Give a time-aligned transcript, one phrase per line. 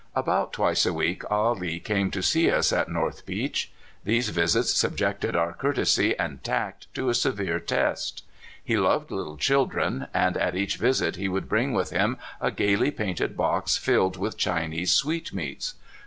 [0.15, 3.71] About twice a week Ah Lee came to see us at North Beach.
[4.03, 8.23] These visits subjected our courtesy and tact to a severe test.
[8.63, 12.89] He loved little children, and at each visit he would bring with him a gayly
[12.89, 15.75] painted box tilled with Chinese sweetmeats.